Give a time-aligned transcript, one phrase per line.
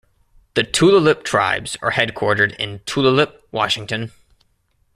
[0.55, 4.11] The Tulalip Tribes are headquartered in Tulalip, Washington.